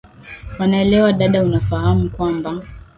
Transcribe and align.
wanaelewa 0.59 1.13
dada 1.13 1.43
unafahamu 1.43 2.09
kwamba 2.09 2.61